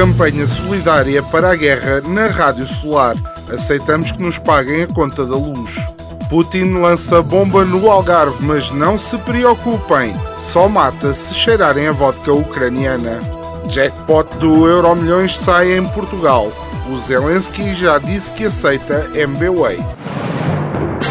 Campanha 0.00 0.46
solidária 0.46 1.22
para 1.22 1.50
a 1.50 1.54
guerra 1.54 2.00
na 2.00 2.28
Rádio 2.28 2.66
Solar. 2.66 3.14
Aceitamos 3.52 4.10
que 4.10 4.22
nos 4.22 4.38
paguem 4.38 4.84
a 4.84 4.86
conta 4.86 5.26
da 5.26 5.36
luz. 5.36 5.76
Putin 6.30 6.72
lança 6.80 7.22
bomba 7.22 7.66
no 7.66 7.90
Algarve, 7.90 8.42
mas 8.42 8.70
não 8.70 8.96
se 8.96 9.18
preocupem, 9.18 10.14
só 10.38 10.70
mata 10.70 11.12
se 11.12 11.34
cheirarem 11.34 11.86
a 11.86 11.92
vodka 11.92 12.32
ucraniana. 12.32 13.20
Jackpot 13.68 14.38
do 14.38 14.66
Euromilhões 14.66 15.36
sai 15.36 15.76
em 15.76 15.84
Portugal. 15.84 16.50
O 16.90 16.98
Zelensky 16.98 17.74
já 17.74 17.98
disse 17.98 18.32
que 18.32 18.46
aceita 18.46 19.10
MBWay. 19.14 19.84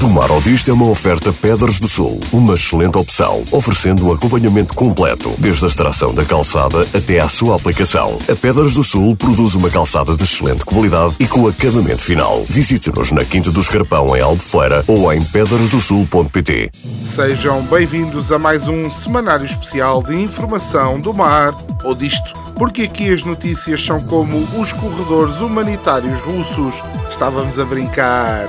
Do 0.00 0.08
Mar 0.08 0.28
ao 0.28 0.40
Disto 0.40 0.68
é 0.72 0.74
uma 0.74 0.88
oferta 0.88 1.32
Pedras 1.32 1.78
do 1.78 1.88
Sul, 1.88 2.18
uma 2.32 2.54
excelente 2.54 2.98
opção, 2.98 3.44
oferecendo 3.52 4.08
um 4.08 4.12
acompanhamento 4.12 4.74
completo, 4.74 5.32
desde 5.38 5.64
a 5.64 5.68
extração 5.68 6.12
da 6.12 6.24
calçada 6.24 6.80
até 6.92 7.20
à 7.20 7.28
sua 7.28 7.54
aplicação. 7.54 8.18
A 8.28 8.34
Pedras 8.34 8.74
do 8.74 8.82
Sul 8.82 9.14
produz 9.14 9.54
uma 9.54 9.70
calçada 9.70 10.16
de 10.16 10.24
excelente 10.24 10.64
qualidade 10.64 11.14
e 11.20 11.28
com 11.28 11.46
acabamento 11.46 12.00
final. 12.02 12.42
Visite-nos 12.48 13.12
na 13.12 13.24
Quinta 13.24 13.52
do 13.52 13.60
Escarpão, 13.60 14.16
em 14.16 14.20
Albufeira, 14.20 14.82
ou 14.88 15.12
em 15.12 15.22
pedrasdosul.pt. 15.22 16.72
Sejam 17.00 17.62
bem-vindos 17.62 18.32
a 18.32 18.38
mais 18.38 18.66
um 18.66 18.90
semanário 18.90 19.46
especial 19.46 20.02
de 20.02 20.20
informação 20.20 20.98
do 20.98 21.14
mar 21.14 21.54
ou 21.84 21.94
disto. 21.94 22.32
Porque 22.56 22.82
aqui 22.82 23.12
as 23.12 23.22
notícias 23.22 23.84
são 23.84 24.00
como 24.00 24.38
os 24.60 24.72
corredores 24.72 25.36
humanitários 25.36 26.20
russos. 26.20 26.82
Estávamos 27.08 27.60
a 27.60 27.64
brincar. 27.64 28.48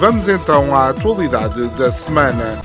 Vamos 0.00 0.28
então 0.28 0.74
à 0.74 0.88
atualidade 0.88 1.62
da 1.76 1.92
semana. 1.92 2.58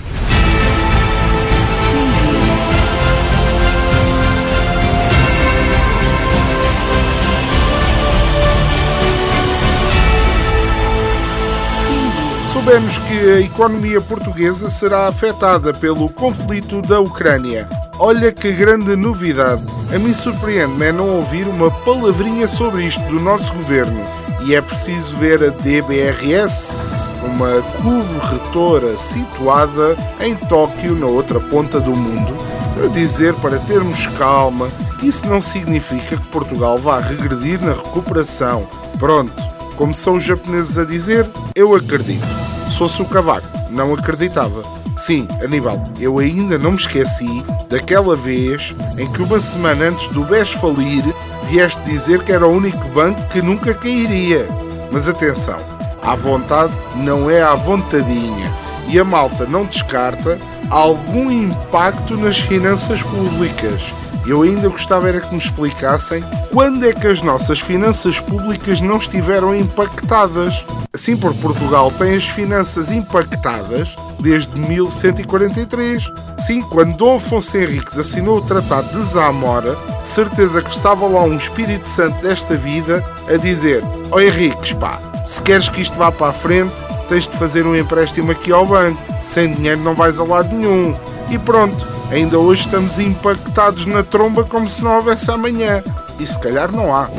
Soubemos 12.53 12.97
que 12.99 13.33
a 13.33 13.41
economia 13.41 13.99
portuguesa 13.99 14.69
será 14.69 15.07
afetada 15.07 15.73
pelo 15.73 16.07
conflito 16.07 16.81
da 16.83 17.01
Ucrânia. 17.01 17.67
Olha 17.99 18.31
que 18.31 18.53
grande 18.53 18.95
novidade! 18.95 19.61
A 19.93 19.99
mim 19.99 20.13
surpreende-me 20.13 20.85
é 20.85 20.91
não 20.93 21.17
ouvir 21.17 21.45
uma 21.49 21.69
palavrinha 21.69 22.47
sobre 22.47 22.85
isto 22.85 23.03
do 23.07 23.19
nosso 23.19 23.51
governo. 23.51 24.01
E 24.45 24.55
é 24.55 24.61
preciso 24.61 25.17
ver 25.17 25.43
a 25.43 25.49
DBRS, 25.49 27.04
uma 27.25 27.61
corretora 27.81 28.97
situada 28.97 29.95
em 30.19 30.35
Tóquio, 30.35 30.97
na 30.97 31.05
outra 31.05 31.39
ponta 31.39 31.79
do 31.79 31.95
mundo, 31.95 32.33
para 32.73 32.87
dizer 32.89 33.33
para 33.35 33.57
termos 33.59 34.07
calma 34.17 34.67
que 34.99 35.07
isso 35.07 35.27
não 35.27 35.41
significa 35.41 36.17
que 36.17 36.27
Portugal 36.27 36.77
vá 36.77 36.99
regredir 36.99 37.61
na 37.61 37.73
recuperação. 37.73 38.67
Pronto, 38.99 39.33
como 39.75 39.93
são 39.93 40.15
os 40.15 40.23
japoneses 40.23 40.77
a 40.77 40.85
dizer, 40.85 41.29
eu 41.53 41.75
acredito. 41.75 42.25
Se 42.67 42.77
fosse 42.77 43.01
o 43.01 43.05
Cavaco, 43.05 43.47
não 43.69 43.93
acreditava. 43.93 44.61
Sim, 44.97 45.27
Aníbal, 45.43 45.83
eu 45.99 46.19
ainda 46.19 46.57
não 46.57 46.71
me 46.71 46.77
esqueci 46.77 47.43
daquela 47.69 48.15
vez 48.15 48.73
em 48.97 49.11
que 49.11 49.21
uma 49.21 49.39
semana 49.39 49.89
antes 49.89 50.07
do 50.09 50.23
BES 50.23 50.51
falir, 50.51 51.03
vieste 51.49 51.81
dizer 51.83 52.23
que 52.23 52.31
era 52.31 52.47
o 52.47 52.55
único 52.55 52.87
banco 52.89 53.21
que 53.27 53.41
nunca 53.41 53.73
cairia. 53.73 54.47
Mas 54.91 55.09
atenção, 55.09 55.57
à 56.05 56.15
vontade 56.15 56.73
não 56.97 57.29
é 57.29 57.41
à 57.41 57.55
vontadinha. 57.55 58.51
E 58.87 58.99
a 58.99 59.03
malta 59.03 59.45
não 59.45 59.65
descarta 59.65 60.37
algum 60.69 61.31
impacto 61.31 62.15
nas 62.15 62.37
finanças 62.37 63.01
públicas. 63.01 63.81
Eu 64.27 64.41
ainda 64.41 64.69
gostava 64.69 65.07
era 65.07 65.19
que 65.19 65.31
me 65.31 65.39
explicassem 65.39 66.23
quando 66.51 66.83
é 66.87 66.93
que 66.93 67.05
as 67.05 67.21
nossas 67.21 67.59
finanças 67.59 68.19
públicas 68.19 68.81
não 68.81 68.97
estiveram 68.97 69.55
impactadas. 69.55 70.65
Assim, 70.93 71.15
por 71.15 71.33
Portugal 71.35 71.91
tem 71.91 72.15
as 72.15 72.25
finanças 72.25 72.91
impactadas 72.91 73.95
desde 74.19 74.59
1143. 74.59 76.03
Sim, 76.39 76.61
quando 76.61 76.97
Dom 76.97 77.17
Afonso 77.17 77.55
Henriques 77.57 77.97
assinou 77.99 78.37
o 78.37 78.41
Tratado 78.41 78.97
de 78.97 79.03
Zamora, 79.05 79.75
de 80.01 80.07
certeza 80.07 80.61
que 80.61 80.69
estava 80.69 81.07
lá 81.07 81.23
um 81.23 81.37
Espírito 81.37 81.87
Santo 81.87 82.21
desta 82.23 82.55
vida 82.55 83.03
a 83.27 83.37
dizer: 83.37 83.83
Ó 84.11 84.15
oh 84.15 84.19
Henriques, 84.19 84.73
pá, 84.73 84.99
se 85.25 85.41
queres 85.41 85.67
que 85.67 85.81
isto 85.81 85.97
vá 85.97 86.11
para 86.11 86.27
a 86.27 86.33
frente, 86.33 86.73
tens 87.07 87.27
de 87.27 87.35
fazer 87.35 87.65
um 87.65 87.75
empréstimo 87.75 88.31
aqui 88.31 88.51
ao 88.51 88.65
banco. 88.65 89.01
Sem 89.21 89.51
dinheiro 89.51 89.81
não 89.81 89.95
vais 89.95 90.19
a 90.19 90.23
lado 90.23 90.55
nenhum. 90.55 90.93
E 91.29 91.39
pronto, 91.39 91.87
ainda 92.11 92.37
hoje 92.37 92.65
estamos 92.65 92.99
impactados 92.99 93.85
na 93.85 94.03
tromba 94.03 94.43
como 94.43 94.69
se 94.69 94.83
não 94.83 94.95
houvesse 94.95 95.29
amanhã. 95.31 95.83
E 96.19 96.27
se 96.27 96.37
calhar 96.39 96.71
não 96.71 96.95
há. 96.95 97.09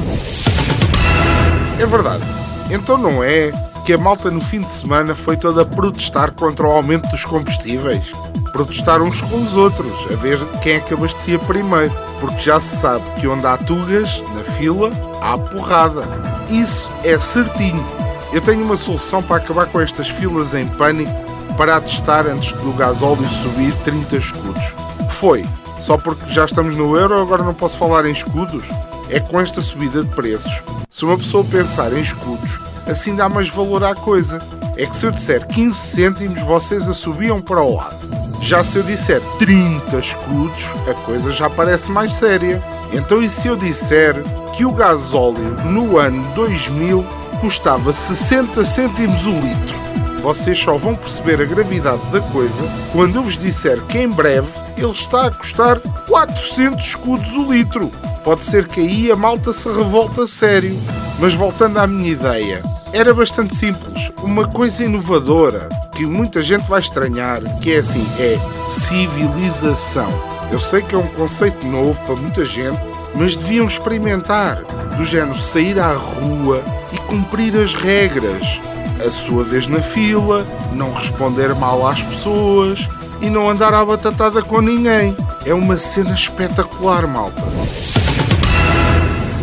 É 1.79 1.85
verdade. 1.85 2.23
Então 2.71 2.97
não 2.97 3.23
é 3.23 3.51
que 3.85 3.93
a 3.93 3.99
malta 3.99 4.31
no 4.31 4.41
fim 4.41 4.61
de 4.61 4.73
semana 4.73 5.15
foi 5.15 5.37
toda 5.37 5.63
a 5.63 5.65
protestar 5.65 6.33
contra 6.33 6.67
o 6.67 6.73
aumento 6.73 7.09
dos 7.09 7.25
combustíveis? 7.25 8.11
Protestar 8.53 9.03
uns 9.03 9.21
com 9.21 9.43
os 9.43 9.55
outros, 9.55 9.93
a 10.11 10.17
ver 10.17 10.39
quem 10.63 10.77
é 10.77 10.81
que 10.81 10.95
abastecia 10.95 11.39
primeiro. 11.39 11.93
Porque 12.21 12.39
já 12.41 12.59
se 12.59 12.77
sabe 12.77 13.05
que 13.21 13.29
onde 13.29 13.47
há 13.47 13.57
tugas, 13.57 14.23
na 14.35 14.43
fila, 14.43 14.91
há 15.21 15.37
porrada. 15.37 16.03
Isso 16.49 16.91
é 17.05 17.19
certinho. 17.19 17.85
Eu 18.33 18.41
tenho 18.41 18.65
uma 18.65 18.77
solução 18.77 19.23
para 19.23 19.37
acabar 19.37 19.67
com 19.67 19.81
estas 19.81 20.09
filas 20.09 20.55
em 20.55 20.67
pânico 20.67 21.13
para 21.57 21.77
atestar 21.77 22.27
antes 22.27 22.53
do 22.53 22.73
gasóleo 22.73 23.29
subir 23.29 23.73
30 23.85 24.17
escudos. 24.17 24.75
Que 24.99 25.13
foi? 25.13 25.45
Só 25.81 25.97
porque 25.97 26.33
já 26.33 26.45
estamos 26.45 26.77
no 26.77 26.97
euro, 26.97 27.21
agora 27.21 27.43
não 27.43 27.55
posso 27.55 27.79
falar 27.79 28.05
em 28.05 28.13
escudos? 28.13 28.65
É 29.09 29.21
com 29.21 29.41
esta 29.41 29.63
subida 29.63 30.03
de 30.03 30.09
preços. 30.11 30.63
Se 30.91 31.05
uma 31.05 31.17
pessoa 31.17 31.45
pensar 31.45 31.93
em 31.93 32.01
escudos, 32.01 32.61
assim 32.87 33.15
dá 33.15 33.29
mais 33.29 33.49
valor 33.49 33.85
à 33.85 33.95
coisa. 33.95 34.39
É 34.77 34.85
que 34.85 34.97
se 34.97 35.07
eu 35.07 35.11
disser 35.11 35.47
15 35.47 35.77
cêntimos, 35.77 36.41
vocês 36.43 36.89
a 36.89 36.93
subiam 36.93 37.41
para 37.41 37.63
o 37.63 37.77
lado. 37.77 37.97
Já 38.43 38.63
se 38.63 38.77
eu 38.79 38.83
disser 38.83 39.23
30 39.39 39.97
escudos, 39.97 40.67
a 40.89 40.95
coisa 40.95 41.31
já 41.31 41.49
parece 41.49 41.91
mais 41.91 42.15
séria. 42.17 42.61
Então, 42.93 43.23
e 43.23 43.31
se 43.31 43.49
eu 43.49 43.57
disser 43.57 44.23
que 44.55 44.65
o 44.65 44.73
gasóleo 44.73 45.57
no 45.65 45.99
ano 45.99 46.23
2000 46.35 47.05
custava 47.41 47.93
60 47.93 48.65
cêntimos 48.65 49.27
o 49.27 49.31
litro? 49.31 49.79
Vocês 50.23 50.59
só 50.59 50.77
vão 50.77 50.95
perceber 50.95 51.41
a 51.41 51.45
gravidade 51.45 52.05
da 52.11 52.21
coisa 52.21 52.63
quando 52.93 53.17
eu 53.17 53.23
vos 53.23 53.39
disser 53.39 53.81
que 53.83 53.99
em 53.99 54.09
breve 54.09 54.49
ele 54.77 54.91
está 54.91 55.27
a 55.27 55.31
custar 55.31 55.79
400 55.79 56.85
escudos 56.85 57.33
o 57.35 57.53
litro. 57.53 57.91
Pode 58.25 58.45
ser 58.45 58.67
que 58.67 58.81
aí 58.81 59.11
a 59.11 59.17
malta 59.17 59.53
se 59.53 59.69
revolta 59.69 60.25
a 60.25 60.27
sério. 60.27 60.77
Mas 61.19 61.33
voltando 61.33 61.79
à 61.79 61.87
minha 61.87 62.11
ideia, 62.11 62.63
era 62.93 63.15
bastante 63.15 63.55
simples, 63.55 64.11
uma 64.23 64.49
coisa 64.49 64.85
inovadora 64.85 65.69
que 65.97 66.05
muita 66.05 66.43
gente 66.43 66.69
vai 66.69 66.81
estranhar, 66.81 67.43
que 67.61 67.73
é 67.73 67.79
assim, 67.79 68.07
é 68.19 68.39
civilização. 68.69 70.09
Eu 70.53 70.61
sei 70.61 70.83
que 70.83 70.95
é 70.95 70.99
um 70.99 71.07
conceito 71.09 71.67
novo 71.67 72.01
para 72.03 72.17
muita 72.17 72.45
gente, 72.45 72.79
mas 73.17 73.35
deviam 73.35 73.67
experimentar, 73.67 74.63
do 74.97 75.05
género 75.05 75.41
sair 75.41 75.79
à 75.81 75.95
rua 75.95 76.63
e 76.93 76.99
cumprir 76.99 77.57
as 77.57 77.75
regras. 77.75 78.61
A 79.05 79.11
sua 79.11 79.45
vez 79.45 79.67
na 79.67 79.81
fila, 79.81 80.47
não 80.73 80.93
responder 80.93 81.55
mal 81.55 81.87
às 81.87 82.03
pessoas 82.03 82.89
e 83.21 83.29
não 83.29 83.49
andar 83.49 83.75
à 83.75 83.85
batatada 83.85 84.43
com 84.43 84.61
ninguém. 84.61 85.17
É 85.45 85.53
uma 85.53 85.77
cena 85.77 86.15
espetacular, 86.15 87.07
malta. 87.07 87.43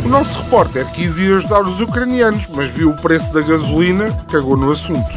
O 0.06 0.10
nosso 0.10 0.42
repórter 0.42 0.86
quis 0.92 1.18
ir 1.18 1.34
ajudar 1.34 1.62
os 1.62 1.80
ucranianos, 1.80 2.48
mas 2.54 2.74
viu 2.74 2.90
o 2.90 2.96
preço 2.96 3.34
da 3.34 3.42
gasolina, 3.42 4.06
cagou 4.30 4.58
no 4.58 4.72
assunto. 4.72 5.12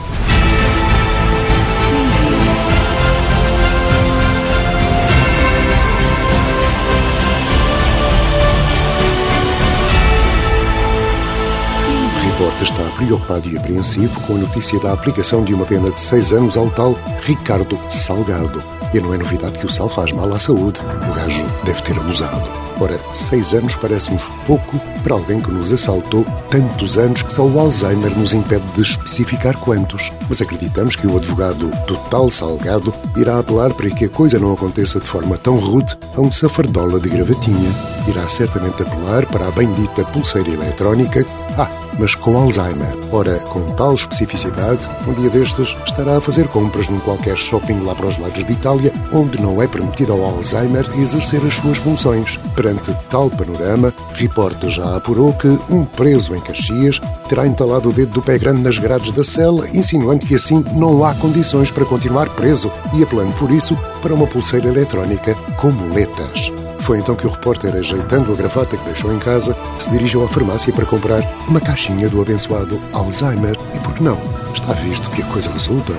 Repórter 12.36 12.64
está 12.64 12.82
preocupado 12.96 13.48
e 13.48 13.56
apreensivo 13.56 14.20
com 14.26 14.34
a 14.34 14.38
notícia 14.38 14.78
da 14.80 14.92
aplicação 14.92 15.42
de 15.42 15.54
uma 15.54 15.64
pena 15.64 15.90
de 15.90 15.98
seis 15.98 16.34
anos 16.34 16.54
ao 16.54 16.68
tal 16.68 16.94
Ricardo 17.22 17.78
Salgado. 17.88 18.62
E 18.92 19.00
não 19.00 19.14
é 19.14 19.16
novidade 19.16 19.58
que 19.58 19.64
o 19.64 19.70
sal 19.70 19.88
faz 19.88 20.12
mal 20.12 20.30
à 20.34 20.38
saúde. 20.38 20.78
O 21.10 21.14
gajo 21.14 21.42
deve 21.64 21.80
ter 21.80 21.98
abusado. 21.98 22.46
Ora, 22.78 22.98
seis 23.10 23.54
anos 23.54 23.74
parece-nos 23.74 24.22
pouco 24.46 24.78
para 25.02 25.14
alguém 25.14 25.40
que 25.40 25.50
nos 25.50 25.72
assaltou 25.72 26.26
tantos 26.50 26.98
anos 26.98 27.22
que 27.22 27.32
só 27.32 27.42
o 27.42 27.58
Alzheimer 27.58 28.10
nos 28.18 28.34
impede 28.34 28.66
de 28.74 28.82
especificar 28.82 29.56
quantos. 29.56 30.12
Mas 30.28 30.42
acreditamos 30.42 30.94
que 30.94 31.06
o 31.06 31.16
advogado 31.16 31.70
do 31.86 31.96
tal 32.10 32.30
Salgado 32.30 32.92
irá 33.16 33.38
apelar 33.38 33.72
para 33.72 33.88
que 33.88 34.04
a 34.04 34.10
coisa 34.10 34.38
não 34.38 34.52
aconteça 34.52 35.00
de 35.00 35.06
forma 35.06 35.38
tão 35.38 35.56
rude 35.56 35.96
a 36.14 36.20
um 36.20 36.30
safardola 36.30 37.00
de 37.00 37.08
gravatinha. 37.08 37.95
Irá 38.06 38.28
certamente 38.28 38.82
apelar 38.82 39.26
para 39.26 39.48
a 39.48 39.50
bendita 39.50 40.04
pulseira 40.04 40.50
eletrónica. 40.50 41.24
Ah, 41.58 41.68
mas 41.98 42.14
com 42.14 42.36
Alzheimer. 42.36 42.94
Ora, 43.10 43.38
com 43.38 43.64
tal 43.74 43.94
especificidade, 43.94 44.86
um 45.06 45.14
dia 45.14 45.30
destes 45.30 45.74
estará 45.86 46.18
a 46.18 46.20
fazer 46.20 46.46
compras 46.48 46.88
num 46.88 46.98
qualquer 46.98 47.36
shopping 47.36 47.80
lá 47.80 47.94
para 47.94 48.06
os 48.06 48.18
lados 48.18 48.44
de 48.44 48.52
Itália, 48.52 48.92
onde 49.12 49.40
não 49.40 49.60
é 49.62 49.66
permitido 49.66 50.12
ao 50.12 50.24
Alzheimer 50.24 50.86
exercer 50.98 51.40
as 51.44 51.54
suas 51.54 51.78
funções. 51.78 52.38
Perante 52.54 52.94
tal 53.08 53.30
panorama, 53.30 53.92
Reporta 54.14 54.68
já 54.68 54.96
apurou 54.96 55.32
que 55.32 55.48
um 55.70 55.84
preso 55.84 56.34
em 56.34 56.40
Caxias 56.40 57.00
terá 57.28 57.46
entalado 57.46 57.88
o 57.88 57.92
dedo 57.92 58.12
do 58.12 58.22
pé 58.22 58.38
grande 58.38 58.62
nas 58.62 58.78
grades 58.78 59.12
da 59.12 59.24
cela, 59.24 59.68
insinuando 59.70 60.26
que 60.26 60.34
assim 60.34 60.64
não 60.72 61.04
há 61.04 61.14
condições 61.14 61.70
para 61.70 61.84
continuar 61.84 62.28
preso 62.30 62.70
e 62.94 63.02
apelando 63.02 63.32
por 63.34 63.50
isso 63.50 63.76
para 64.02 64.14
uma 64.14 64.26
pulseira 64.26 64.68
eletrónica 64.68 65.34
com 65.56 65.70
muletas. 65.70 66.52
Foi 66.86 67.00
então 67.00 67.16
que 67.16 67.26
o 67.26 67.30
repórter, 67.30 67.74
ajeitando 67.74 68.32
a 68.32 68.36
gravata 68.36 68.76
que 68.76 68.84
deixou 68.84 69.12
em 69.12 69.18
casa, 69.18 69.56
se 69.80 69.90
dirigiu 69.90 70.24
à 70.24 70.28
farmácia 70.28 70.72
para 70.72 70.86
comprar 70.86 71.20
uma 71.48 71.60
caixinha 71.60 72.08
do 72.08 72.22
abençoado 72.22 72.80
Alzheimer. 72.92 73.56
E 73.74 73.80
por 73.80 73.92
que 73.92 74.04
não? 74.04 74.16
Está 74.54 74.72
visto 74.74 75.10
que 75.10 75.20
a 75.20 75.26
coisa 75.26 75.50
resulta. 75.50 75.92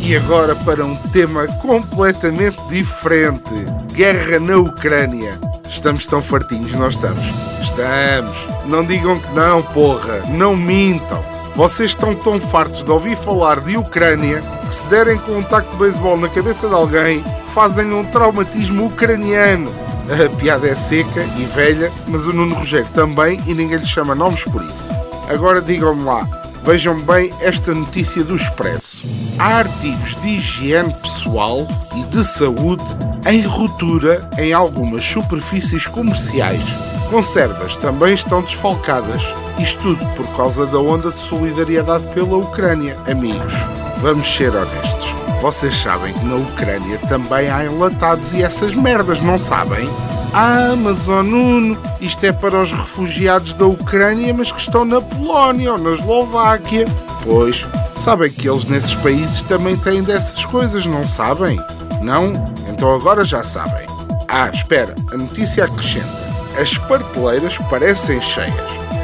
E 0.00 0.14
agora 0.14 0.54
para 0.54 0.84
um 0.84 0.94
tema 1.10 1.48
completamente 1.60 2.62
diferente: 2.68 3.50
guerra 3.94 4.38
na 4.38 4.58
Ucrânia. 4.58 5.36
Estamos 5.68 6.06
tão 6.06 6.22
fartinhos, 6.22 6.70
não 6.70 6.88
estamos? 6.88 7.53
Estamos. 7.74 8.36
Não 8.66 8.84
digam 8.84 9.18
que 9.18 9.32
não, 9.32 9.60
porra. 9.60 10.20
Não 10.28 10.56
mintam. 10.56 11.20
Vocês 11.56 11.90
estão 11.90 12.14
tão 12.14 12.40
fartos 12.40 12.84
de 12.84 12.90
ouvir 12.90 13.16
falar 13.16 13.60
de 13.60 13.76
Ucrânia 13.76 14.40
que 14.68 14.74
se 14.74 14.88
derem 14.88 15.18
com 15.18 15.32
um 15.32 15.42
taco 15.42 15.70
de 15.72 15.76
beisebol 15.76 16.16
na 16.16 16.28
cabeça 16.28 16.68
de 16.68 16.74
alguém, 16.74 17.24
fazem 17.46 17.92
um 17.92 18.04
traumatismo 18.04 18.86
ucraniano. 18.86 19.72
A 20.08 20.36
piada 20.36 20.68
é 20.68 20.74
seca 20.76 21.24
e 21.36 21.44
velha, 21.46 21.90
mas 22.06 22.26
o 22.26 22.32
Nuno 22.32 22.54
Rogério 22.54 22.88
também 22.94 23.40
e 23.44 23.54
ninguém 23.54 23.78
lhe 23.78 23.86
chama 23.86 24.14
nomes 24.14 24.44
por 24.44 24.62
isso. 24.62 24.92
Agora 25.28 25.60
digam-me 25.60 26.04
lá, 26.04 26.28
vejam 26.64 26.98
bem 27.02 27.30
esta 27.40 27.74
notícia 27.74 28.24
do 28.24 28.34
Expresso. 28.34 29.04
Há 29.38 29.58
artigos 29.58 30.14
de 30.22 30.28
higiene 30.28 30.94
pessoal 30.94 31.68
e 31.94 32.02
de 32.04 32.24
saúde 32.24 32.82
em 33.26 33.42
ruptura 33.42 34.28
em 34.38 34.52
algumas 34.52 35.04
superfícies 35.04 35.86
comerciais. 35.86 36.64
Conservas 37.10 37.76
também 37.76 38.14
estão 38.14 38.42
desfalcadas. 38.42 39.22
Isto 39.58 39.94
tudo 39.94 40.06
por 40.16 40.26
causa 40.36 40.66
da 40.66 40.78
onda 40.78 41.10
de 41.10 41.20
solidariedade 41.20 42.04
pela 42.14 42.36
Ucrânia, 42.38 42.96
amigos. 43.08 43.52
Vamos 43.98 44.26
ser 44.34 44.54
honestos. 44.54 45.14
Vocês 45.42 45.74
sabem 45.76 46.14
que 46.14 46.24
na 46.24 46.36
Ucrânia 46.36 46.98
também 47.08 47.50
há 47.50 47.64
enlatados 47.64 48.32
e 48.32 48.42
essas 48.42 48.74
merdas, 48.74 49.20
não 49.20 49.38
sabem? 49.38 49.86
Ah, 50.36 50.74
mas 50.76 51.06
oh 51.06 51.22
Nuno, 51.22 51.78
isto 52.00 52.26
é 52.26 52.32
para 52.32 52.60
os 52.60 52.72
refugiados 52.72 53.54
da 53.54 53.66
Ucrânia, 53.66 54.34
mas 54.36 54.50
que 54.50 54.60
estão 54.60 54.84
na 54.84 55.00
Polónia 55.00 55.74
ou 55.74 55.78
na 55.78 55.92
Eslováquia. 55.92 56.86
Pois, 57.22 57.64
sabem 57.94 58.32
que 58.32 58.48
eles 58.48 58.64
nesses 58.64 58.96
países 58.96 59.42
também 59.42 59.76
têm 59.76 60.02
dessas 60.02 60.44
coisas, 60.44 60.84
não 60.86 61.06
sabem? 61.06 61.56
Não? 62.02 62.32
Então 62.68 62.92
agora 62.92 63.24
já 63.24 63.44
sabem. 63.44 63.86
Ah, 64.26 64.50
espera, 64.52 64.92
a 65.12 65.16
notícia 65.16 65.66
acrescenta. 65.66 66.24
As 66.60 66.76
parteleiras 66.78 67.56
parecem 67.70 68.20
cheias, 68.20 68.52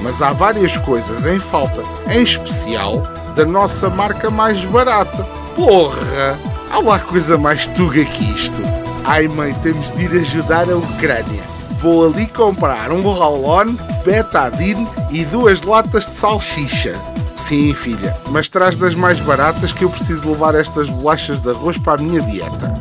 mas 0.02 0.20
há 0.20 0.32
várias 0.32 0.76
coisas 0.78 1.26
em 1.26 1.38
falta, 1.38 1.82
em 2.10 2.24
especial 2.24 3.04
da 3.36 3.46
nossa 3.46 3.88
marca 3.88 4.30
mais 4.30 4.64
barata. 4.64 5.22
Porra! 5.54 6.36
Há 6.72 6.80
lá 6.80 6.98
coisa 6.98 7.38
mais 7.38 7.68
tuga 7.68 8.04
que 8.04 8.24
isto. 8.34 8.60
Ai 9.04 9.28
mãe, 9.28 9.54
temos 9.62 9.92
de 9.92 10.04
ir 10.04 10.20
ajudar 10.20 10.70
a 10.70 10.76
Ucrânia. 10.76 11.42
Vou 11.80 12.06
ali 12.06 12.26
comprar 12.26 12.92
um 12.92 13.00
roll-on, 13.00 13.74
betadine 14.04 14.86
e 15.10 15.24
duas 15.24 15.62
latas 15.62 16.04
de 16.06 16.12
salsicha. 16.12 16.94
Sim, 17.34 17.72
filha, 17.72 18.14
mas 18.30 18.48
traz 18.48 18.76
das 18.76 18.94
mais 18.94 19.18
baratas 19.18 19.72
que 19.72 19.84
eu 19.84 19.90
preciso 19.90 20.30
levar 20.30 20.54
estas 20.54 20.90
bolachas 20.90 21.40
de 21.40 21.50
arroz 21.50 21.78
para 21.78 22.00
a 22.00 22.04
minha 22.04 22.20
dieta. 22.20 22.74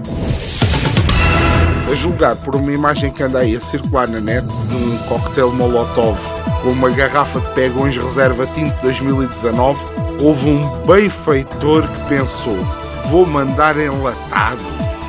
A 1.89 1.95
julgar 1.95 2.35
por 2.35 2.55
uma 2.55 2.71
imagem 2.71 3.09
que 3.09 3.23
anda 3.23 3.39
aí 3.39 3.55
a 3.55 3.59
circular 3.59 4.07
na 4.07 4.19
net 4.19 4.45
de 4.45 4.75
um 4.75 4.97
coquetel 5.07 5.51
Molotov 5.53 6.19
com 6.61 6.71
uma 6.71 6.89
garrafa 6.89 7.39
de 7.39 7.49
pegões 7.53 7.95
reserva 7.95 8.45
tinto 8.47 8.79
2019, 8.81 9.79
houve 10.21 10.49
um 10.49 10.61
benfeitor 10.85 11.87
que 11.87 12.09
pensou: 12.09 12.57
vou 13.05 13.25
mandar 13.25 13.77
enlatado? 13.77 14.61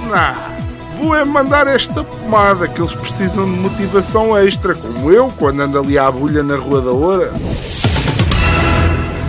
Não, 0.09 0.50
vou 1.01 1.17
é 1.17 1.25
mandar 1.25 1.67
esta 1.67 2.05
pomada 2.05 2.69
que 2.69 2.81
eles 2.81 2.95
precisam 2.95 3.45
de 3.45 3.59
motivação 3.59 4.37
extra, 4.37 4.75
como 4.75 5.11
eu 5.11 5.33
quando 5.39 5.61
ando 5.61 5.79
ali 5.79 5.99
à 5.99 6.07
agulha 6.07 6.43
na 6.43 6.57
Rua 6.57 6.83
da 6.83 6.91
Oura. 6.91 7.33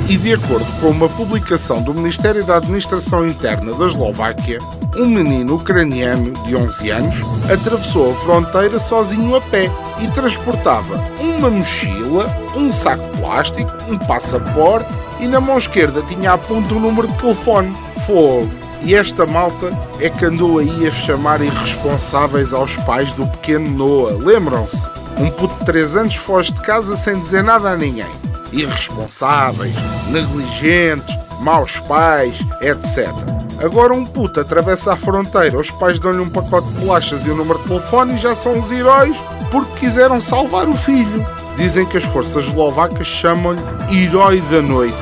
E 0.09 0.17
de 0.17 0.33
acordo 0.33 0.65
com 0.81 0.89
uma 0.89 1.07
publicação 1.07 1.81
do 1.81 1.93
Ministério 1.93 2.43
da 2.43 2.57
Administração 2.57 3.25
Interna 3.25 3.73
da 3.73 3.87
Eslováquia, 3.87 4.57
um 4.97 5.07
menino 5.07 5.55
ucraniano 5.55 6.33
de 6.45 6.55
11 6.55 6.89
anos 6.89 7.15
atravessou 7.49 8.11
a 8.11 8.15
fronteira 8.15 8.77
sozinho 8.77 9.33
a 9.33 9.41
pé 9.41 9.71
e 10.01 10.07
transportava 10.09 11.01
uma 11.21 11.49
mochila, 11.49 12.25
um 12.53 12.69
saco 12.69 13.07
plástico, 13.17 13.71
um 13.89 13.97
passaporte 13.97 14.93
e 15.21 15.27
na 15.27 15.39
mão 15.39 15.57
esquerda 15.57 16.01
tinha 16.01 16.33
a 16.33 16.37
ponta 16.37 16.73
um 16.73 16.79
número 16.81 17.07
de 17.07 17.13
telefone. 17.13 17.73
Fogo! 18.05 18.60
E 18.83 18.95
esta 18.95 19.25
malta 19.25 19.69
é 20.00 20.09
que 20.09 20.25
andou 20.25 20.57
aí 20.57 20.88
a 20.88 20.91
chamar 20.91 21.41
irresponsáveis 21.41 22.51
aos 22.53 22.75
pais 22.77 23.11
do 23.11 23.27
pequeno 23.27 23.69
Noah. 23.69 24.13
Lembram-se? 24.13 24.89
Um 25.19 25.29
puto 25.29 25.53
de 25.59 25.65
3 25.65 25.97
anos 25.97 26.15
foge 26.15 26.51
de 26.51 26.61
casa 26.61 26.97
sem 26.97 27.19
dizer 27.19 27.43
nada 27.43 27.69
a 27.69 27.77
ninguém. 27.77 28.09
Irresponsáveis, 28.51 29.75
negligentes, 30.09 31.15
maus 31.41 31.79
pais, 31.79 32.39
etc. 32.61 33.07
Agora 33.63 33.93
um 33.93 34.03
puto 34.03 34.39
atravessa 34.39 34.93
a 34.93 34.95
fronteira, 34.95 35.59
os 35.59 35.69
pais 35.69 36.00
dão-lhe 36.00 36.19
um 36.19 36.29
pacote 36.29 36.67
de 36.69 36.79
bolachas 36.79 37.23
e 37.25 37.29
o 37.29 37.33
um 37.33 37.38
número 37.38 37.59
de 37.59 37.65
telefone 37.65 38.15
e 38.15 38.17
já 38.17 38.35
são 38.35 38.57
os 38.57 38.71
heróis 38.71 39.15
porque 39.51 39.81
quiseram 39.81 40.19
salvar 40.19 40.67
o 40.67 40.75
filho. 40.75 41.23
Dizem 41.55 41.85
que 41.85 41.97
as 41.97 42.05
forças 42.05 42.45
eslovacas 42.45 43.05
chamam-lhe 43.05 43.61
Herói 43.91 44.41
da 44.50 44.61
Noite. 44.61 44.95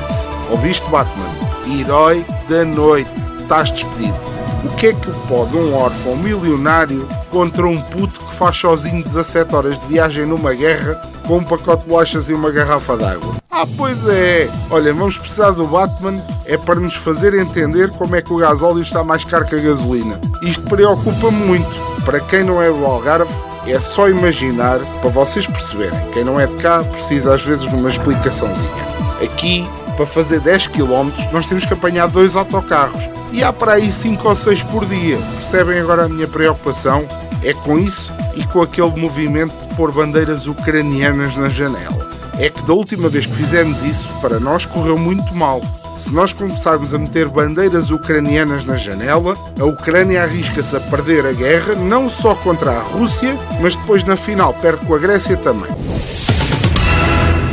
Ouviste, 0.50 0.86
Batman? 0.90 1.30
Herói 1.66 2.26
da 2.48 2.64
Noite. 2.64 3.29
Estás 3.50 3.72
despedido. 3.72 4.16
O 4.64 4.68
que 4.76 4.86
é 4.86 4.92
que 4.92 5.10
pode 5.26 5.56
um 5.56 5.74
órfão 5.74 6.16
milionário 6.16 7.04
contra 7.32 7.66
um 7.66 7.76
puto 7.76 8.20
que 8.20 8.34
faz 8.36 8.56
sozinho 8.56 9.02
17 9.02 9.52
horas 9.56 9.76
de 9.76 9.88
viagem 9.88 10.24
numa 10.24 10.54
guerra 10.54 10.94
com 11.26 11.38
um 11.38 11.42
pacote 11.42 11.82
de 11.82 11.88
bolachas 11.88 12.28
e 12.28 12.32
uma 12.32 12.52
garrafa 12.52 12.96
d'água? 12.96 13.34
Ah, 13.50 13.66
pois 13.76 14.06
é. 14.06 14.48
Olha, 14.70 14.94
vamos 14.94 15.18
precisar 15.18 15.50
do 15.50 15.66
Batman 15.66 16.24
é 16.44 16.56
para 16.56 16.78
nos 16.78 16.94
fazer 16.94 17.34
entender 17.34 17.90
como 17.90 18.14
é 18.14 18.22
que 18.22 18.32
o 18.32 18.36
gasóleo 18.36 18.82
está 18.82 19.02
mais 19.02 19.24
caro 19.24 19.44
que 19.44 19.56
a 19.56 19.58
gasolina. 19.58 20.20
Isto 20.42 20.62
preocupa-me 20.66 21.44
muito. 21.44 22.04
Para 22.04 22.20
quem 22.20 22.44
não 22.44 22.62
é 22.62 22.70
do 22.70 22.86
Algarve, 22.86 23.34
é 23.66 23.80
só 23.80 24.08
imaginar 24.08 24.78
para 25.00 25.10
vocês 25.10 25.48
perceberem. 25.48 25.98
Quem 26.12 26.22
não 26.22 26.38
é 26.38 26.46
de 26.46 26.54
cá 26.54 26.84
precisa 26.84 27.34
às 27.34 27.42
vezes 27.42 27.68
de 27.68 27.74
uma 27.74 27.88
explicaçãozinha. 27.88 28.90
Aqui, 29.20 29.68
para 30.00 30.06
fazer 30.06 30.40
10 30.40 30.68
km, 30.68 31.10
nós 31.30 31.46
temos 31.46 31.66
que 31.66 31.74
apanhar 31.74 32.08
dois 32.08 32.34
autocarros. 32.34 33.10
E 33.32 33.44
há 33.44 33.52
para 33.52 33.74
aí 33.74 33.92
5 33.92 34.26
ou 34.26 34.34
6 34.34 34.62
por 34.62 34.86
dia. 34.86 35.18
Percebem 35.36 35.78
agora 35.78 36.06
a 36.06 36.08
minha 36.08 36.26
preocupação? 36.26 37.06
É 37.42 37.52
com 37.52 37.78
isso 37.78 38.10
e 38.34 38.42
com 38.44 38.62
aquele 38.62 38.98
movimento 38.98 39.52
de 39.60 39.74
pôr 39.74 39.92
bandeiras 39.92 40.46
ucranianas 40.46 41.36
na 41.36 41.50
janela. 41.50 42.08
É 42.38 42.48
que 42.48 42.62
da 42.62 42.72
última 42.72 43.10
vez 43.10 43.26
que 43.26 43.34
fizemos 43.34 43.82
isso, 43.82 44.08
para 44.22 44.40
nós 44.40 44.64
correu 44.64 44.96
muito 44.96 45.34
mal. 45.34 45.60
Se 45.98 46.14
nós 46.14 46.32
começarmos 46.32 46.94
a 46.94 46.98
meter 46.98 47.28
bandeiras 47.28 47.90
ucranianas 47.90 48.64
na 48.64 48.78
janela, 48.78 49.34
a 49.60 49.64
Ucrânia 49.66 50.22
arrisca-se 50.22 50.74
a 50.74 50.80
perder 50.80 51.26
a 51.26 51.32
guerra 51.32 51.74
não 51.74 52.08
só 52.08 52.34
contra 52.34 52.70
a 52.70 52.82
Rússia, 52.82 53.36
mas 53.60 53.76
depois 53.76 54.02
na 54.02 54.16
final 54.16 54.54
perde 54.54 54.86
com 54.86 54.94
a 54.94 54.98
Grécia 54.98 55.36
também. 55.36 55.70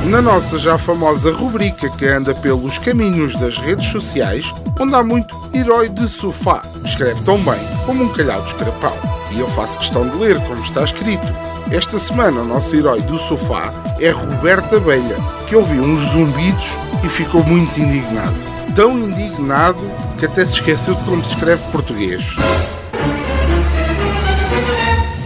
Na 0.07 0.21
nossa 0.21 0.57
já 0.57 0.77
famosa 0.77 1.33
rubrica 1.33 1.89
que 1.89 2.07
anda 2.07 2.33
pelos 2.33 2.77
caminhos 2.77 3.35
das 3.35 3.57
redes 3.57 3.87
sociais, 3.87 4.53
onde 4.79 4.95
há 4.95 5.03
muito 5.03 5.35
herói 5.53 5.89
de 5.89 6.07
sofá, 6.07 6.61
escreve 6.85 7.21
tão 7.23 7.37
bem 7.43 7.59
como 7.85 8.05
um 8.05 8.13
calhau 8.13 8.39
de 8.39 8.47
escrapão. 8.47 8.93
E 9.31 9.41
eu 9.41 9.47
faço 9.49 9.79
questão 9.79 10.07
de 10.07 10.15
ler 10.15 10.41
como 10.45 10.61
está 10.61 10.85
escrito. 10.85 11.27
Esta 11.69 11.99
semana 11.99 12.39
o 12.39 12.45
nosso 12.45 12.73
herói 12.73 13.01
do 13.01 13.17
sofá 13.17 13.73
é 13.99 14.09
Roberto 14.09 14.77
Abelha, 14.77 15.17
que 15.49 15.57
ouviu 15.57 15.83
uns 15.83 15.99
zumbidos 16.11 16.69
e 17.03 17.09
ficou 17.09 17.43
muito 17.43 17.77
indignado. 17.77 18.37
Tão 18.73 18.97
indignado 18.97 19.83
que 20.17 20.25
até 20.25 20.45
se 20.45 20.53
esqueceu 20.53 20.95
de 20.95 21.03
como 21.03 21.23
se 21.23 21.31
escreve 21.31 21.61
português. 21.69 22.23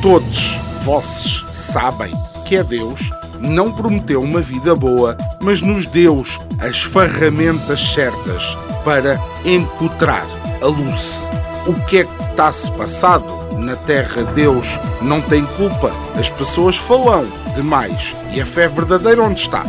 Todos 0.01 0.59
vossos 0.81 1.45
sabem 1.53 2.11
que 2.47 2.55
é 2.55 2.63
Deus 2.63 3.11
não 3.41 3.71
prometeu 3.71 4.21
uma 4.21 4.41
vida 4.41 4.75
boa, 4.75 5.17
mas 5.41 5.61
nos 5.61 5.85
deu 5.87 6.23
as 6.59 6.81
ferramentas 6.81 7.93
certas 7.93 8.57
para 8.83 9.19
encontrar 9.45 10.25
a 10.61 10.65
luz. 10.65 11.25
O 11.67 11.73
que 11.85 11.99
é 11.99 12.03
que 12.03 12.23
está-se 12.29 12.71
passado? 12.71 13.41
Na 13.57 13.75
Terra 13.75 14.23
Deus 14.33 14.67
não 15.01 15.21
tem 15.21 15.45
culpa. 15.45 15.91
As 16.15 16.29
pessoas 16.29 16.77
falam 16.77 17.25
demais. 17.55 18.15
E 18.33 18.41
a 18.41 18.45
fé 18.45 18.67
verdadeira 18.67 19.23
onde 19.23 19.41
está? 19.41 19.63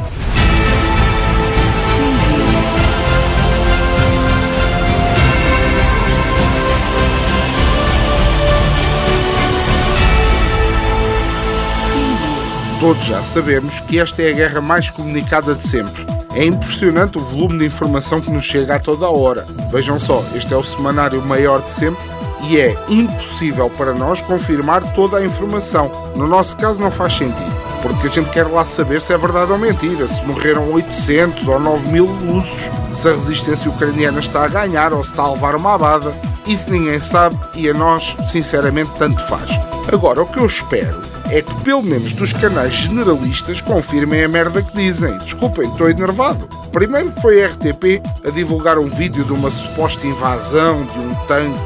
Todos 12.83 13.05
já 13.05 13.23
sabemos 13.23 13.79
que 13.79 14.01
esta 14.01 14.23
é 14.23 14.31
a 14.31 14.35
guerra 14.35 14.61
mais 14.61 14.91
comunicada 14.91 15.55
de 15.55 15.62
sempre. 15.62 16.05
É 16.35 16.45
impressionante 16.45 17.17
o 17.17 17.21
volume 17.21 17.61
de 17.61 17.67
informação 17.67 18.21
que 18.21 18.29
nos 18.29 18.43
chega 18.43 18.75
a 18.75 18.81
toda 18.81 19.07
a 19.07 19.17
hora. 19.17 19.47
Vejam 19.71 20.01
só, 20.01 20.21
este 20.35 20.53
é 20.53 20.57
o 20.57 20.65
semanário 20.65 21.23
maior 21.23 21.62
de 21.62 21.71
sempre 21.71 22.03
e 22.43 22.59
é 22.59 22.75
impossível 22.89 23.71
para 23.71 23.95
nós 23.95 24.21
confirmar 24.21 24.83
toda 24.95 25.19
a 25.19 25.25
informação. 25.25 25.93
No 26.17 26.27
nosso 26.27 26.57
caso, 26.57 26.83
não 26.83 26.91
faz 26.91 27.15
sentido, 27.15 27.55
porque 27.83 28.09
a 28.09 28.11
gente 28.11 28.31
quer 28.31 28.49
lá 28.49 28.65
saber 28.65 29.01
se 29.01 29.12
é 29.12 29.17
verdade 29.17 29.53
ou 29.53 29.59
mentira, 29.59 30.09
se 30.09 30.27
morreram 30.27 30.73
800 30.73 31.47
ou 31.47 31.61
9 31.61 31.89
mil 31.89 32.07
russos, 32.07 32.69
se 32.93 33.09
a 33.09 33.12
resistência 33.12 33.71
ucraniana 33.71 34.19
está 34.19 34.43
a 34.43 34.49
ganhar 34.49 34.93
ou 34.93 35.05
se 35.05 35.12
está 35.12 35.23
a 35.23 35.33
levar 35.33 35.55
uma 35.55 35.75
abada. 35.75 36.12
Isso 36.49 36.69
ninguém 36.69 36.99
sabe 36.99 37.39
e 37.55 37.69
a 37.69 37.75
nós, 37.75 38.17
sinceramente, 38.27 38.91
tanto 38.99 39.25
faz. 39.29 39.49
Agora, 39.93 40.21
o 40.21 40.27
que 40.27 40.41
eu 40.41 40.47
espero 40.47 41.12
é 41.33 41.41
que 41.41 41.55
pelo 41.62 41.83
menos 41.83 42.12
dos 42.12 42.35
canais 42.35 42.75
generalistas 42.75 43.62
confirmem 43.62 44.23
a 44.23 44.29
merda 44.29 44.62
que 44.62 44.75
dizem. 44.75 45.17
Desculpem, 45.19 45.67
estou 45.67 45.89
enervado. 45.89 46.47
Primeiro 46.71 47.11
foi 47.23 47.43
a 47.43 47.49
RTP 47.49 48.03
a 48.27 48.31
divulgar 48.31 48.79
um 48.79 48.87
vídeo 48.87 49.25
de 49.25 49.33
uma 49.33 49.51
suposta 49.51 50.07
invasão 50.07 50.85
de 50.85 50.99
um 50.99 51.15
tanque 51.27 51.59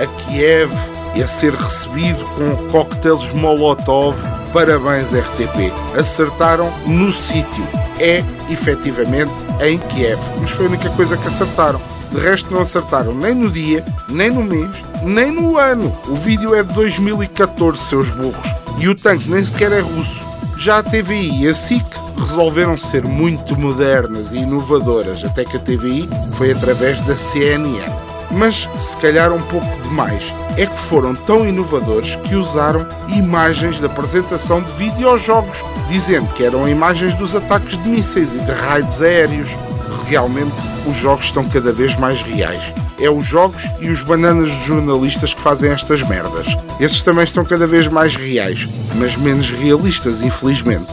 a 0.00 0.06
Kiev 0.06 0.70
e 1.16 1.22
a 1.22 1.26
ser 1.26 1.52
recebido 1.52 2.24
com 2.36 2.56
coquetéis 2.70 3.32
Molotov. 3.32 4.16
Parabéns, 4.52 5.12
RTP. 5.12 5.72
Acertaram 5.98 6.72
no 6.86 7.12
sítio. 7.12 7.66
É, 7.98 8.22
efetivamente, 8.48 9.32
em 9.60 9.78
Kiev. 9.78 10.20
Mas 10.40 10.50
foi 10.50 10.66
a 10.66 10.68
única 10.68 10.90
coisa 10.90 11.16
que 11.16 11.26
acertaram. 11.26 11.80
De 12.12 12.20
resto, 12.20 12.54
não 12.54 12.62
acertaram 12.62 13.12
nem 13.12 13.34
no 13.34 13.50
dia, 13.50 13.84
nem 14.08 14.30
no 14.30 14.42
mês, 14.42 14.70
nem 15.02 15.32
no 15.32 15.58
ano. 15.58 15.92
O 16.06 16.14
vídeo 16.14 16.54
é 16.54 16.62
de 16.62 16.72
2014, 16.72 17.82
seus 17.82 18.10
burros. 18.10 18.67
E 18.78 18.88
o 18.88 18.94
tanque 18.94 19.28
nem 19.28 19.42
sequer 19.42 19.72
é 19.72 19.80
russo. 19.80 20.24
Já 20.56 20.78
a 20.78 20.82
TVI 20.82 21.42
e 21.42 21.48
a 21.48 21.54
SIC 21.54 21.84
resolveram 22.18 22.76
ser 22.76 23.04
muito 23.04 23.58
modernas 23.58 24.32
e 24.32 24.38
inovadoras, 24.38 25.24
até 25.24 25.44
que 25.44 25.56
a 25.56 25.60
TVI 25.60 26.08
foi 26.32 26.52
através 26.52 27.00
da 27.02 27.16
CNN. 27.16 27.84
Mas 28.30 28.68
se 28.80 28.96
calhar 28.98 29.32
um 29.32 29.40
pouco 29.40 29.80
demais. 29.82 30.22
É 30.56 30.66
que 30.66 30.78
foram 30.78 31.14
tão 31.14 31.46
inovadores 31.46 32.16
que 32.16 32.34
usaram 32.34 32.86
imagens 33.08 33.78
da 33.78 33.86
apresentação 33.86 34.60
de 34.60 34.72
videojogos, 34.72 35.62
dizendo 35.88 36.26
que 36.34 36.44
eram 36.44 36.68
imagens 36.68 37.14
dos 37.14 37.34
ataques 37.34 37.80
de 37.82 37.88
mísseis 37.88 38.34
e 38.34 38.38
de 38.38 38.50
raids 38.50 39.00
aéreos. 39.00 39.50
Realmente, 40.06 40.54
os 40.86 40.96
jogos 40.96 41.26
estão 41.26 41.44
cada 41.44 41.72
vez 41.72 41.96
mais 41.96 42.20
reais 42.22 42.72
é 43.00 43.10
os 43.10 43.24
jogos 43.24 43.62
e 43.80 43.88
os 43.88 44.02
bananas 44.02 44.50
de 44.50 44.66
jornalistas 44.66 45.34
que 45.34 45.40
fazem 45.40 45.70
estas 45.70 46.02
merdas. 46.02 46.46
Esses 46.80 47.02
também 47.02 47.24
estão 47.24 47.44
cada 47.44 47.66
vez 47.66 47.88
mais 47.88 48.16
reais, 48.16 48.68
mas 48.96 49.16
menos 49.16 49.50
realistas, 49.50 50.20
infelizmente. 50.20 50.92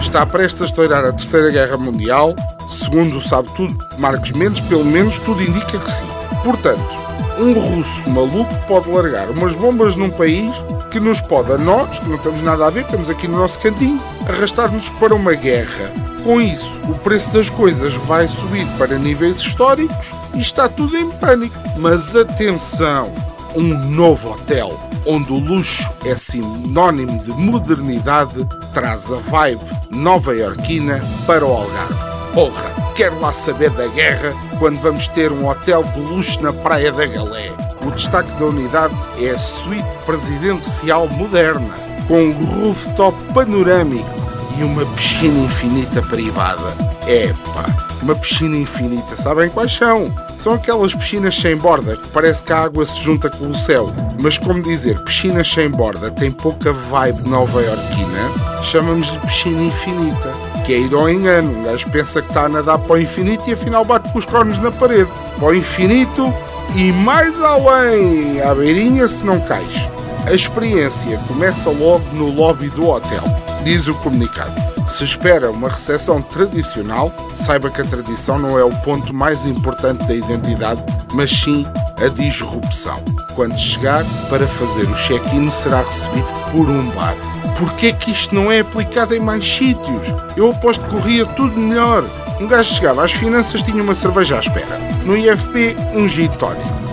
Está 0.00 0.24
prestes 0.24 0.62
a 0.62 0.64
estourar 0.66 1.04
a 1.04 1.12
Terceira 1.12 1.50
Guerra 1.50 1.76
Mundial, 1.76 2.34
segundo 2.68 3.18
o 3.18 3.20
Sabe 3.20 3.48
Tudo 3.56 3.76
Marcos 3.98 4.32
Mendes, 4.32 4.60
pelo 4.60 4.84
menos 4.84 5.18
tudo 5.18 5.42
indica 5.42 5.78
que 5.78 5.90
sim. 5.90 6.06
Portanto, 6.42 7.04
um 7.38 7.52
russo 7.52 8.08
maluco 8.10 8.54
pode 8.66 8.90
largar 8.90 9.30
umas 9.30 9.54
bombas 9.54 9.96
num 9.96 10.10
país 10.10 10.52
que 10.90 11.00
nos 11.00 11.20
pode, 11.20 11.52
a 11.52 11.58
nós, 11.58 11.98
que 11.98 12.08
não 12.08 12.18
temos 12.18 12.42
nada 12.42 12.66
a 12.66 12.70
ver, 12.70 12.84
estamos 12.84 13.10
aqui 13.10 13.26
no 13.26 13.38
nosso 13.38 13.58
cantinho, 13.58 14.00
arrastar-nos 14.28 14.88
para 14.90 15.14
uma 15.14 15.34
guerra. 15.34 15.90
Com 16.22 16.40
isso, 16.40 16.80
o 16.88 16.94
preço 16.98 17.32
das 17.32 17.50
coisas 17.50 17.94
vai 17.94 18.26
subir 18.26 18.66
para 18.78 18.96
níveis 18.96 19.38
históricos 19.38 20.12
e 20.34 20.40
está 20.40 20.68
tudo 20.68 20.96
em 20.96 21.10
pânico. 21.10 21.54
Mas 21.78 22.14
atenção! 22.14 23.12
Um 23.56 23.74
novo 23.90 24.32
hotel 24.32 24.68
onde 25.06 25.32
o 25.32 25.38
luxo 25.38 25.90
é 26.04 26.16
sinónimo 26.16 27.22
de 27.22 27.30
modernidade 27.32 28.46
traz 28.72 29.12
a 29.12 29.16
vibe 29.16 29.60
nova-iorquina 29.90 31.00
para 31.26 31.44
o 31.44 31.52
Algarve. 31.52 31.94
Porra! 32.32 32.83
Quero 32.94 33.20
lá 33.20 33.32
saber 33.32 33.70
da 33.70 33.88
guerra 33.88 34.32
quando 34.60 34.80
vamos 34.80 35.08
ter 35.08 35.32
um 35.32 35.48
hotel 35.48 35.82
de 35.82 36.00
luxo 36.00 36.40
na 36.40 36.52
Praia 36.52 36.92
da 36.92 37.04
Galé. 37.04 37.50
O 37.84 37.90
destaque 37.90 38.30
da 38.38 38.46
unidade 38.46 38.94
é 39.20 39.30
a 39.30 39.38
suíte 39.38 39.82
presidencial 40.06 41.08
moderna, 41.08 41.74
com 42.06 42.22
um 42.22 42.32
rooftop 42.32 43.16
panorâmico 43.34 44.08
e 44.56 44.62
uma 44.62 44.86
piscina 44.86 45.40
infinita 45.40 46.02
privada. 46.02 46.72
Epá, 47.08 47.66
uma 48.00 48.14
piscina 48.14 48.56
infinita, 48.56 49.16
sabem 49.16 49.50
quais 49.50 49.74
são? 49.74 50.06
São 50.38 50.54
aquelas 50.54 50.94
piscinas 50.94 51.34
sem 51.34 51.56
borda 51.56 51.96
que 51.96 52.08
parece 52.10 52.44
que 52.44 52.52
a 52.52 52.62
água 52.62 52.86
se 52.86 53.02
junta 53.02 53.28
com 53.28 53.48
o 53.48 53.54
céu. 53.56 53.92
Mas 54.22 54.38
como 54.38 54.62
dizer 54.62 55.00
piscinas 55.00 55.50
sem 55.50 55.68
borda 55.68 56.12
tem 56.12 56.30
pouca 56.30 56.72
vibe 56.72 57.28
nova-iorquina, 57.28 58.30
chamamos 58.62 59.10
de 59.10 59.18
piscina 59.18 59.62
infinita 59.62 60.53
que 60.64 60.72
é 60.72 60.78
ir 60.78 60.94
ao 60.94 61.08
engano. 61.08 61.58
Um 61.58 61.62
gajo 61.62 61.88
pensa 61.90 62.22
que 62.22 62.28
está 62.28 62.46
a 62.46 62.48
nadar 62.48 62.78
para 62.78 62.94
o 62.94 63.00
infinito 63.00 63.44
e 63.48 63.52
afinal 63.52 63.84
bate 63.84 64.10
com 64.10 64.18
os 64.18 64.24
cornos 64.24 64.58
na 64.58 64.72
parede. 64.72 65.10
Para 65.38 65.48
o 65.48 65.54
infinito 65.54 66.32
e 66.74 66.90
mais 66.92 67.40
além, 67.40 68.40
à 68.40 68.54
beirinha 68.54 69.06
se 69.06 69.24
não 69.24 69.38
cais. 69.40 69.86
A 70.26 70.32
experiência 70.32 71.18
começa 71.28 71.68
logo 71.70 72.04
no 72.14 72.30
lobby 72.30 72.70
do 72.70 72.88
hotel, 72.88 73.22
diz 73.62 73.86
o 73.86 73.94
comunicado. 73.96 74.54
Se 74.88 75.04
espera 75.04 75.50
uma 75.50 75.68
recepção 75.68 76.22
tradicional, 76.22 77.12
saiba 77.36 77.70
que 77.70 77.82
a 77.82 77.84
tradição 77.84 78.38
não 78.38 78.58
é 78.58 78.64
o 78.64 78.70
ponto 78.70 79.14
mais 79.14 79.44
importante 79.44 80.04
da 80.06 80.14
identidade, 80.14 80.82
mas 81.12 81.30
sim 81.30 81.66
a 82.02 82.08
disrupção. 82.08 83.02
Quando 83.34 83.58
chegar 83.58 84.04
para 84.28 84.46
fazer 84.46 84.88
o 84.88 84.94
check-in, 84.94 85.50
será 85.50 85.82
recebido 85.82 86.28
por 86.50 86.68
um 86.68 86.90
bar. 86.90 87.14
Porquê 87.58 87.92
que 87.92 88.10
isto 88.10 88.34
não 88.34 88.50
é 88.50 88.60
aplicado 88.60 89.14
em 89.14 89.20
mais 89.20 89.44
sítios? 89.44 90.08
Eu 90.36 90.50
aposto 90.50 90.84
que 90.84 90.90
corria 90.90 91.24
tudo 91.26 91.56
melhor. 91.56 92.04
Um 92.40 92.46
gajo 92.46 92.74
chegava 92.74 93.04
às 93.04 93.12
finanças, 93.12 93.62
tinha 93.62 93.82
uma 93.82 93.94
cerveja 93.94 94.36
à 94.36 94.40
espera. 94.40 94.78
No 95.04 95.16
IFP, 95.16 95.76
um 95.94 96.08
gin. 96.08 96.30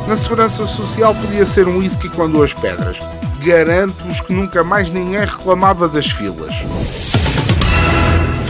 Na 0.07 0.15
segurança 0.15 0.65
social 0.65 1.15
podia 1.15 1.45
ser 1.45 1.67
um 1.67 1.77
whisky 1.77 2.09
com 2.09 2.29
duas 2.29 2.53
pedras. 2.53 2.99
Garanto-vos 3.39 4.19
que 4.19 4.33
nunca 4.33 4.63
mais 4.63 4.89
ninguém 4.91 5.19
reclamava 5.21 5.87
das 5.87 6.05
filas. 6.05 6.53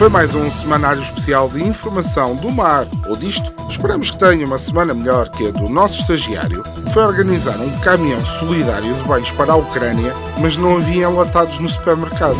Foi 0.01 0.10
mais 0.10 0.34
um 0.34 0.50
semanário 0.50 1.00
especial 1.00 1.48
de 1.48 1.63
informação 1.63 2.36
do 2.36 2.51
mar 2.51 2.88
ou 3.08 3.15
disto. 3.15 3.53
Esperamos 3.70 4.10
que 4.10 4.17
tenha 4.17 4.48
uma 4.48 4.58
semana 4.58 4.96
melhor 4.96 5.29
que 5.29 5.48
a 5.48 5.51
do 5.51 5.70
nosso 5.70 6.01
estagiário. 6.01 6.63
Foi 6.91 7.03
organizar 7.03 7.60
um 7.60 7.70
caminhão 7.81 8.25
solidário 8.25 8.91
de 8.96 9.03
bens 9.03 9.29
para 9.29 9.53
a 9.53 9.58
Ucrânia, 9.58 10.12
mas 10.39 10.58
não 10.58 10.77
havia 10.77 11.03
enlatados 11.03 11.60
no 11.60 11.70
supermercado. 11.70 12.39